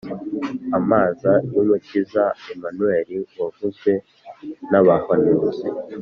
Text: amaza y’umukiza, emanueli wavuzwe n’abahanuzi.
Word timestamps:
amaza 0.77 1.31
y’umukiza, 1.53 2.23
emanueli 2.51 3.17
wavuzwe 3.39 3.91
n’abahanuzi. 4.69 5.67